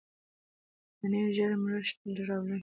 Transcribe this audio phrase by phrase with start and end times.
[0.97, 1.97] پنېر ژر مړښت
[2.27, 2.57] راولي.